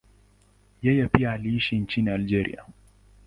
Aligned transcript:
Yeye 0.81 1.07
pia 1.07 1.31
aliishi 1.31 1.79
nchini 1.79 2.09
Algeria. 2.09 2.65